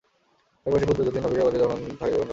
আরেক 0.65 0.85
পাশে 0.87 0.95
ক্ষুধার্ত 0.97 1.05
যতীন 1.25 1.43
অপেক্ষা 1.45 1.45
করতে 1.45 1.59
থাকে 1.61 1.63
কখন 1.67 1.81
রান্না 1.81 1.97
শেষ 1.99 2.13
হবে। 2.23 2.27